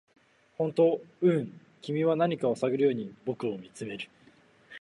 [0.57, 4.09] 「本当？」「うん」君は何かを探るように僕を見つめる